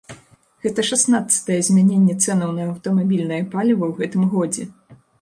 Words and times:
Гэта 0.65 0.85
шаснаццатае 0.89 1.59
змяненне 1.69 2.15
цэнаў 2.25 2.57
на 2.57 2.67
аўтамабільнае 2.73 3.41
паліва 3.55 3.83
ў 3.95 4.05
гэтым 4.05 4.23
годзе. 4.37 4.71